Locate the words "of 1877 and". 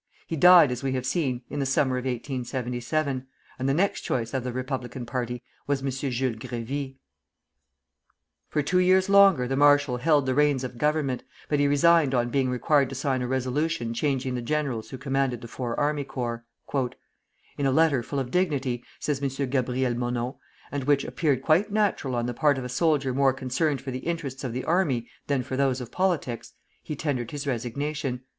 1.95-3.69